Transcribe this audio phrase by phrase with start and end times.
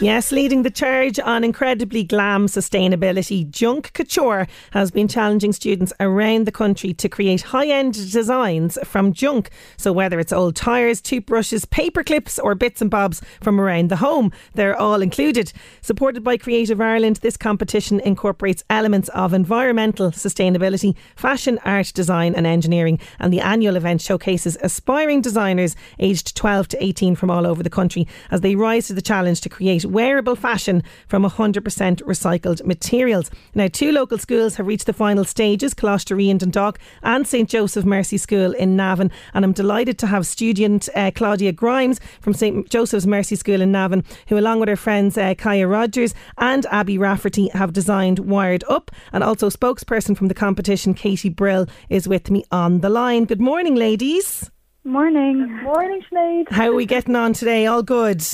[0.00, 6.46] Yes, leading the charge on incredibly glam sustainability, Junk Kouture has been challenging students around
[6.46, 9.50] the country to create high end designs from junk.
[9.76, 13.96] So, whether it's old tyres, toothbrushes, paper clips, or bits and bobs from around the
[13.96, 15.52] home, they're all included.
[15.80, 22.46] Supported by Creative Ireland, this competition incorporates elements of environmental sustainability, fashion, art, design, and
[22.46, 23.00] engineering.
[23.18, 27.68] And the annual event showcases aspiring designers aged 12 to 18 from all over the
[27.68, 31.62] country as they rise to the challenge to create wearable fashion from 100%
[32.02, 33.30] recycled materials.
[33.54, 37.84] Now, two local schools have reached the final stages Colostaree in Dundalk and St Joseph
[37.84, 39.10] Mercy School in Navan.
[39.34, 43.72] And I'm delighted to have student uh, Claudia Grimes from St Joseph's Mercy School in
[43.72, 48.64] Navan, who, along with her friends uh, Kaya Rogers and Abby Rafferty, have designed Wired
[48.68, 48.90] Up.
[49.12, 53.24] And also, spokesperson from the competition, Katie Brill, is with me on the line.
[53.24, 54.50] Good morning, ladies.
[54.84, 55.40] Morning.
[55.40, 56.50] Good morning, Sinead.
[56.50, 57.66] How are we getting on today?
[57.66, 58.24] All good?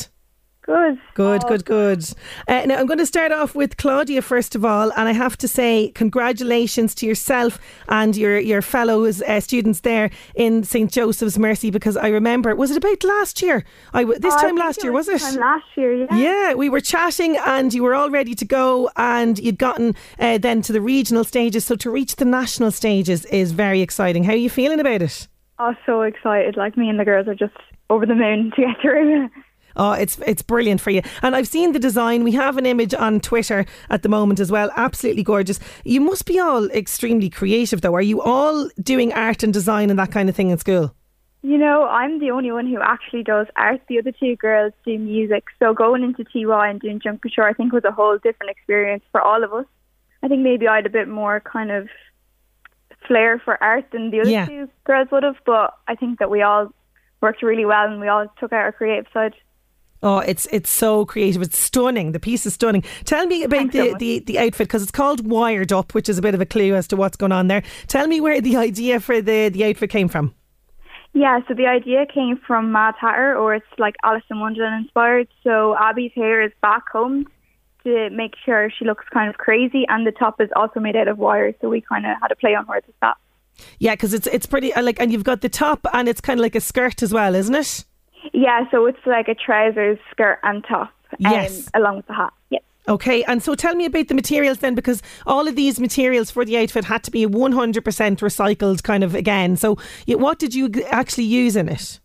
[0.67, 0.99] Good.
[1.13, 2.05] Good, good, good.
[2.49, 5.37] Uh, now, I'm going to start off with Claudia first of all, and I have
[5.39, 11.39] to say congratulations to yourself and your your fellows uh, students there in St Joseph's
[11.39, 13.63] Mercy because I remember was it about last year?
[13.93, 15.39] I this Oh, time last year was was, it?
[15.39, 16.17] last year, yeah.
[16.17, 20.39] Yeah, we were chatting and you were all ready to go, and you'd gotten uh,
[20.39, 21.67] then to the regional stages.
[21.67, 24.25] So to reach the national stages is very exciting.
[24.25, 25.29] How are you feeling about it?
[25.59, 26.57] Oh, so excited.
[26.57, 27.55] Like me and the girls are just
[27.91, 29.29] over the moon to get through.
[29.77, 31.03] Oh, it's it's brilliant for you.
[31.23, 32.23] And I've seen the design.
[32.25, 34.71] We have an image on Twitter at the moment as well.
[34.77, 35.59] Absolutely gorgeous.
[35.85, 37.95] You must be all extremely creative though.
[37.95, 40.95] Are you all doing art and design and that kind of thing in school?
[41.43, 43.81] You know, I'm the only one who actually does art.
[43.89, 45.45] The other two girls do music.
[45.59, 49.05] So going into TY and doing Junk Kouture, I think was a whole different experience
[49.13, 49.67] for all of us.
[50.23, 51.89] I think maybe I had a bit more kind of
[53.07, 54.47] flair for art than the other Yeah.
[54.47, 56.73] two girls would have, but I think that we all
[57.21, 59.35] worked really well and we all took out our creative side.
[60.05, 61.41] Oh, it's it's so creative.
[61.41, 62.13] It's stunning.
[62.13, 62.85] The piece is stunning.
[63.05, 66.19] Tell me about Thanks the, the, the outfit because it's called Wired Up, which is
[66.19, 67.63] a bit of a clue as to what's going on there.
[67.87, 70.35] Tell me where the idea for the, the outfit came from.
[71.15, 75.29] Yeah, so the idea came from Mad Hatter, or it's like Alice in Wonderland inspired.
[75.43, 77.29] So Abby's hair is back combed
[77.85, 81.09] to make sure she looks kind of crazy, and the top is also made out
[81.09, 81.55] of wire.
[81.63, 83.17] So we kind of had a play on words with that.
[83.79, 86.41] Yeah, because it's it's pretty uh, like, and you've got the top, and it's kind
[86.41, 87.87] of like a skirt as well, isn't it?
[88.33, 91.69] Yeah, so it's like a trousers, skirt, and top, um, Yes.
[91.75, 92.33] along with the hat.
[92.51, 92.59] Yeah.
[92.87, 96.45] Okay, and so tell me about the materials then, because all of these materials for
[96.45, 99.57] the outfit had to be 100% recycled, kind of again.
[99.57, 101.99] So, what did you actually use in it?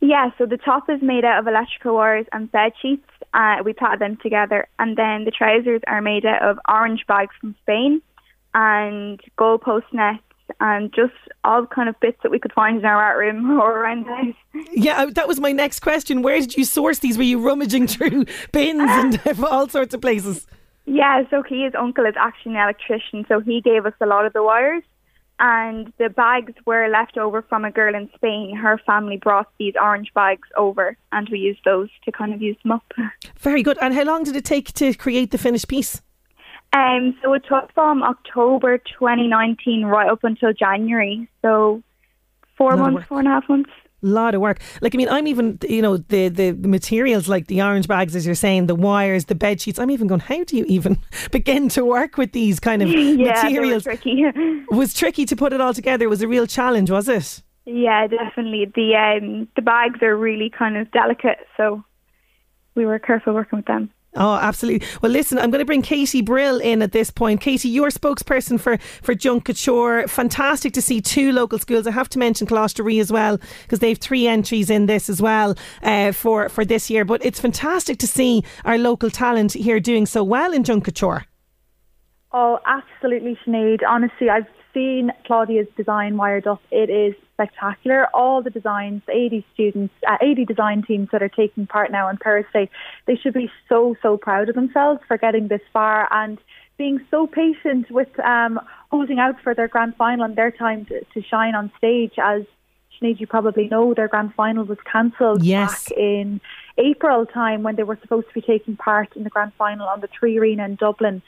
[0.00, 3.06] Yeah, so the top is made out of electrical wires and bed sheets.
[3.34, 7.34] Uh, we plaited them together, and then the trousers are made out of orange bags
[7.40, 8.02] from Spain
[8.54, 10.22] and goalpost nets
[10.60, 11.12] and just
[11.44, 14.14] all kind of bits that we could find in our art room or around the
[14.14, 14.66] house.
[14.72, 16.22] Yeah, uh, that was my next question.
[16.22, 17.16] Where did you source these?
[17.16, 18.82] Were you rummaging through bins
[19.24, 20.46] and all sorts of places?
[20.84, 24.32] Yeah, so his uncle is actually an electrician, so he gave us a lot of
[24.32, 24.82] the wires.
[25.38, 28.54] And the bags were left over from a girl in Spain.
[28.56, 32.56] Her family brought these orange bags over, and we used those to kind of use
[32.62, 32.84] them up.
[33.38, 33.76] Very good.
[33.80, 36.00] And how long did it take to create the finished piece?
[36.72, 41.28] Um, so it took from October 2019 right up until January.
[41.42, 41.82] So
[42.56, 43.70] four months, four and a half months.
[44.04, 44.60] A lot of work.
[44.80, 48.26] Like I mean, I'm even you know the, the materials like the orange bags, as
[48.26, 49.78] you're saying, the wires, the bed sheets.
[49.78, 50.20] I'm even going.
[50.20, 50.98] How do you even
[51.30, 53.84] begin to work with these kind of yeah, materials?
[53.84, 54.24] tricky.
[54.70, 56.06] Was tricky to put it all together.
[56.06, 57.42] It was a real challenge, was it?
[57.64, 58.72] yeah, definitely.
[58.74, 61.84] The um, the bags are really kind of delicate, so
[62.74, 63.90] we were careful working with them.
[64.14, 64.86] Oh, absolutely.
[65.00, 67.40] Well, listen, I'm going to bring Katie Brill in at this point.
[67.40, 69.48] Katie, you're spokesperson for, for Junk.
[70.08, 71.86] Fantastic to see two local schools.
[71.86, 75.22] I have to mention Colostaree as well because they have three entries in this as
[75.22, 77.06] well uh, for, for this year.
[77.06, 80.88] But it's fantastic to see our local talent here doing so well in Junk.
[82.34, 83.80] Oh, absolutely, Sinead.
[83.86, 86.62] Honestly, I've seen Claudia's design wired up.
[86.70, 88.08] It is spectacular.
[88.14, 92.16] All the designs, 80 students, uh, 80 design teams that are taking part now on
[92.18, 92.68] Thursday,
[93.06, 96.38] they should be so, so proud of themselves for getting this far and
[96.78, 98.58] being so patient with um,
[98.90, 102.42] hosing out for their grand final and their time to, to shine on stage as
[103.00, 105.88] Sinead, you probably know their grand final was cancelled yes.
[105.88, 106.40] back in
[106.78, 110.00] April time when they were supposed to be taking part in the grand final on
[110.00, 111.22] the Three Arena in Dublin.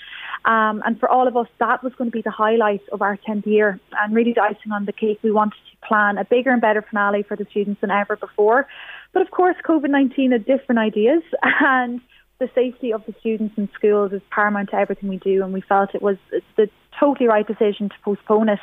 [0.45, 3.17] Um, and for all of us, that was going to be the highlight of our
[3.29, 5.19] 10th year and really the icing on the cake.
[5.23, 8.67] We wanted to plan a bigger and better finale for the students than ever before.
[9.13, 12.01] But of course, COVID 19 had different ideas and
[12.41, 15.61] the safety of the students in schools is paramount to everything we do, and we
[15.61, 16.17] felt it was
[16.57, 16.69] the
[16.99, 18.59] totally right decision to postpone it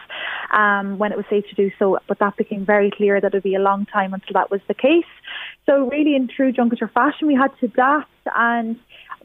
[0.53, 1.97] um, when it was safe to do so.
[2.07, 4.61] But that became very clear that it would be a long time until that was
[4.67, 5.05] the case.
[5.65, 8.77] So, really, in true Junk Kouture fashion, we had to adapt and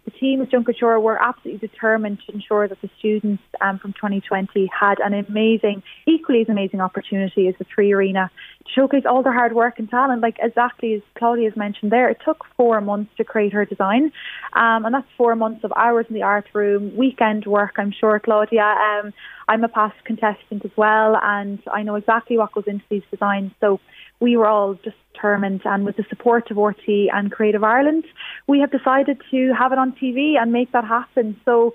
[0.07, 3.93] the team at Junk Kouture were absolutely determined to ensure that the students um, from
[3.93, 8.31] 2020 had an amazing, equally as amazing opportunity as the Three Arena
[8.75, 10.23] showcase all their hard work and talent.
[10.23, 14.13] Like exactly as Claudia has mentioned there, it took four months to create her design,
[14.53, 17.75] um, and that's four months of hours in the art room, weekend work.
[17.79, 18.63] I'm sure, Claudia.
[18.63, 19.13] Um,
[19.49, 23.53] I'm a past contestant as well, and I know exactly what goes into these designs.
[23.61, 23.81] So
[24.19, 28.05] we were all just determined, and with the support of RTÉ and Creative Ireland,
[28.47, 31.41] we have decided to have it on TV and make that happen.
[31.45, 31.75] So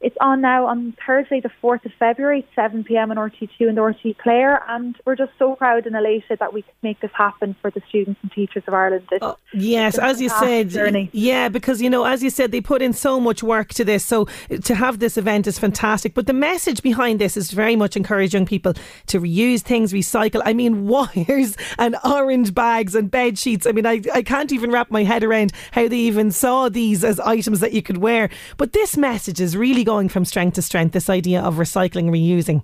[0.00, 4.16] it's on now on Thursday, the 4th of February, 7 pm on RTÉ2 and RTÉ
[4.16, 4.60] Player.
[4.68, 7.82] And we're just so proud and elated that we could make this happen for the
[7.88, 9.08] students and teachers of Ireland.
[9.20, 10.70] Oh, yes, as you said.
[10.70, 11.10] Journey.
[11.12, 14.04] Yeah, because, you know, as you said, they put in so much work to this.
[14.04, 14.26] So
[14.62, 16.14] to have this event is fantastic.
[16.14, 18.74] But the message behind this is very much encourage young people
[19.06, 20.42] to reuse things, recycle.
[20.44, 23.66] I mean, wires and orange bags and bed sheets.
[23.66, 27.02] I mean, I, I can't even wrap my head around how they even saw these
[27.02, 28.30] as items that you could wear.
[28.58, 32.60] But this message is really going from strength to strength, this idea of recycling, reusing.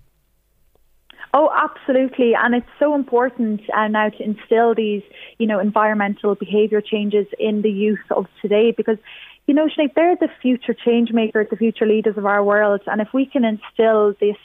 [1.33, 2.35] Oh, absolutely.
[2.35, 5.03] And it's so important uh, now to instill these,
[5.39, 8.99] you know, environmental behaviour changes in the youth of today because,
[9.47, 12.83] you know, Sinead, they're the future change makers, the future leaders of our world.
[12.87, 14.37] And if we can instill this,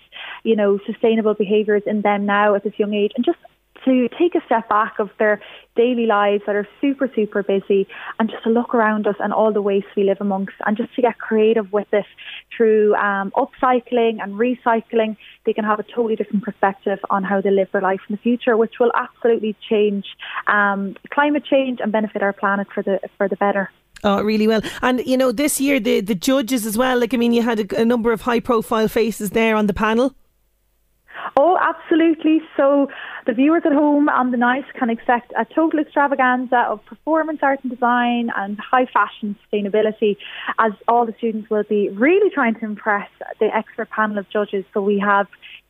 [0.46, 3.40] you know, sustainable behaviours in them now at this young age and just
[3.86, 5.42] to take a step back of their
[5.76, 7.88] daily lives that are super, super busy
[8.20, 10.94] and just to look around us and all the waste we live amongst and just
[10.96, 12.06] to get creative with it
[12.56, 15.16] through um, upcycling and recycling,
[15.46, 18.22] they can have a totally different perspective on how they live their life in the
[18.22, 20.06] future, which will absolutely change
[20.48, 23.70] um, climate change and benefit our planet for the for the better.
[24.04, 24.62] Oh, really well.
[24.82, 27.60] And, you know, this year, the, the judges as well, like, I mean, you had
[27.60, 30.16] a, a number of high profile faces there on the panel.
[31.42, 32.42] Oh, absolutely.
[32.58, 32.90] So
[33.26, 37.62] the viewers at home on the night can expect a total extravaganza of performance art
[37.64, 40.18] and design and high fashion sustainability
[40.60, 43.08] as all the students will be really trying to impress
[43.40, 44.66] the expert panel of judges.
[44.74, 45.28] So we have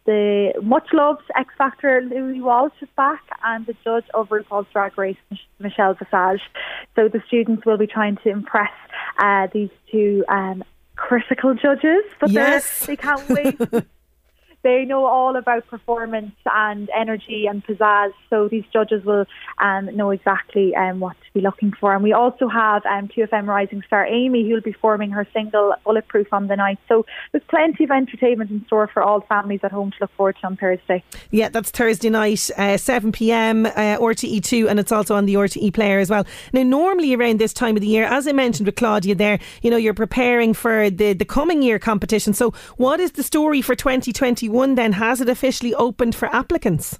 [0.07, 4.97] the much loved X Factor Louis Walsh is back and the judge of RuPaul's Drag
[4.97, 5.17] Race,
[5.59, 6.41] Michelle Visage.
[6.95, 8.73] So the students will be trying to impress
[9.19, 10.63] uh, these two um,
[10.95, 12.87] critical judges, but yes.
[12.87, 13.59] they can't wait
[14.61, 18.11] they know all about performance and energy and pizzazz.
[18.29, 19.25] So these judges will
[19.59, 21.93] um, know exactly um, what to be looking for.
[21.93, 25.75] And we also have um, 2FM Rising Star Amy, who will be forming her single
[25.85, 26.79] Bulletproof on the night.
[26.87, 30.37] So there's plenty of entertainment in store for all families at home to look forward
[30.41, 31.03] to on Thursday.
[31.31, 35.73] Yeah, that's Thursday night, uh, 7 pm, uh, RTÉ2, and it's also on the RTÉ
[35.73, 36.25] player as well.
[36.53, 39.71] Now, normally around this time of the year, as I mentioned with Claudia there, you
[39.71, 42.33] know, you're preparing for the, the coming year competition.
[42.33, 44.93] So, what is the story for 2021 then?
[44.93, 46.99] Has it officially opened for applicants?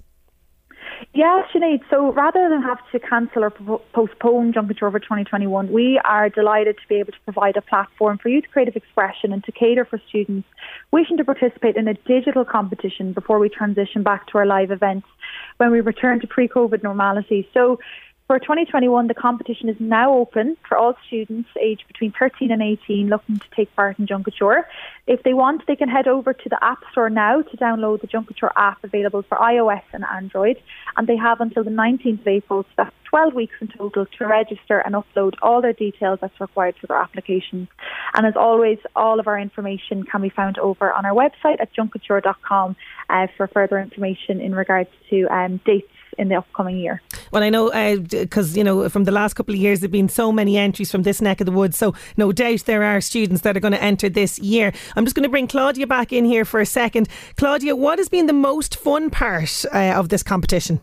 [1.12, 1.80] Yeah, Sinead.
[1.90, 3.50] So rather than have to cancel or
[3.92, 8.18] postpone Junk Kouture over 2021, we are delighted to be able to provide a platform
[8.18, 10.46] for youth creative expression and to cater for students
[10.92, 15.06] wishing to participate in a digital competition before we transition back to our live events
[15.56, 17.48] when we return to pre-COVID normality.
[17.52, 17.80] So
[18.30, 23.08] for 2021, the competition is now open for all students aged between 13 and 18
[23.08, 24.66] looking to take part in Junk Kouture.
[25.08, 28.06] If they want, they can head over to the App Store now to download the
[28.06, 30.62] Junk Kouture app available for iOS and Android.
[30.96, 34.26] And they have until the 19th of April, so that's 12 weeks in total, to
[34.28, 37.66] register and upload all their details that's required for their applications.
[38.14, 41.74] And as always, all of our information can be found over on our website at
[41.74, 42.76] junkkouture.com
[43.08, 47.02] uh, for further information in regards to um, dates in the upcoming year.
[47.30, 47.70] Well, I know
[48.02, 50.90] because uh, you know from the last couple of years there've been so many entries
[50.90, 53.72] from this neck of the woods, so no doubt there are students that are going
[53.72, 54.72] to enter this year.
[54.96, 57.08] I'm just going to bring Claudia back in here for a second.
[57.36, 60.80] Claudia, what has been the most fun part uh, of this competition?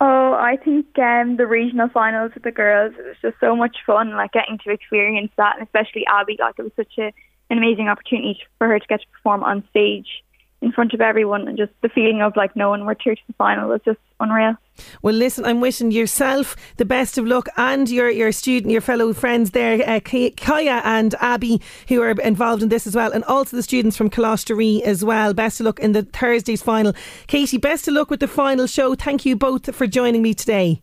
[0.00, 3.78] Oh, I think um, the regional finals with the girls it was just so much
[3.84, 7.12] fun, like getting to experience that, and especially Abby, like it was such a,
[7.50, 10.22] an amazing opportunity for her to get to perform on stage
[10.60, 13.32] in front of everyone and just the feeling of like knowing we're through to the
[13.34, 14.54] final was just unreal.
[15.02, 19.12] Well, listen, I'm wishing yourself the best of luck and your, your student, your fellow
[19.12, 23.56] friends there, uh, Kaya and Abby, who are involved in this as well, and also
[23.56, 25.34] the students from Colossery as well.
[25.34, 26.92] Best of luck in the Thursday's final.
[27.26, 28.94] Katie, best of luck with the final show.
[28.94, 30.82] Thank you both for joining me today.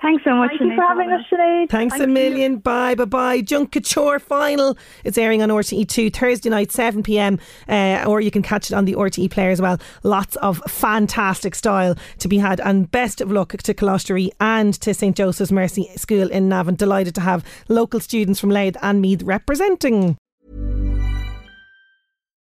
[0.00, 0.50] Thanks so much.
[0.50, 1.66] Thank you for having us today.
[1.68, 2.52] Thanks Thank a million.
[2.52, 2.58] You.
[2.58, 3.40] Bye, bye, bye.
[3.40, 4.78] Junk Kouture final.
[5.02, 8.84] It's airing on RTE2 Thursday night, 7 pm, uh, or you can catch it on
[8.84, 9.78] the RTE player as well.
[10.04, 14.94] Lots of fantastic style to be had, and best of luck to Colossery and to
[14.94, 16.76] St Joseph's Mercy School in Navan.
[16.76, 20.16] Delighted to have local students from Louth and Meath representing.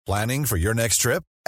[0.05, 1.23] Planning for your next trip?